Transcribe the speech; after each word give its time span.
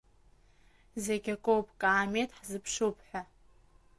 Зегь 1.03 1.29
акоуп 1.35 1.67
каамеҭ 1.81 2.29
ҳзыԥшуп 2.37 2.97
ҳәа. 3.07 3.21